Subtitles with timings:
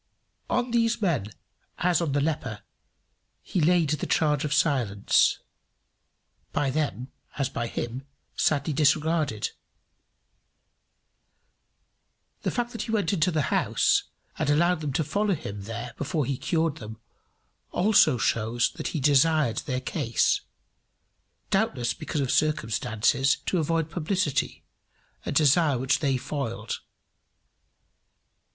[0.49, 1.25] On these men,
[1.77, 2.63] as on the leper,
[3.43, 5.37] he laid the charge of silence,
[6.51, 9.51] by them, as by him, sadly disregarded.
[12.41, 14.05] The fact that he went into the house,
[14.39, 16.97] and allowed them to follow him there before he cured them,
[17.69, 20.41] also shows that he desired in their case,
[21.51, 24.65] doubtless because of circumstances, to avoid publicity,
[25.27, 26.81] a desire which they foiled.